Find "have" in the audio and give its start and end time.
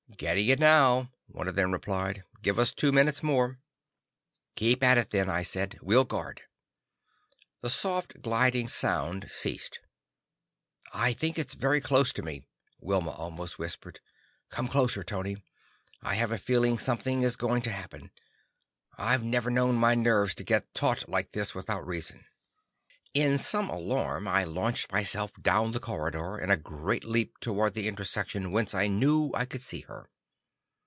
16.15-16.31